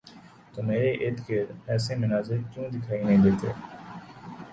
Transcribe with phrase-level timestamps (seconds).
[0.53, 3.49] تو میرے ارد گرد ایسے مناظر کیوں دکھائی نہیں دیتے؟